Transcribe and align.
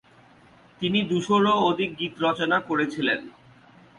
তিনি 0.81 0.99
দুশোরও 1.09 1.53
অধিক 1.69 1.89
গীত 1.99 2.13
রচনা 2.25 2.57
করেছিলেন। 2.69 3.19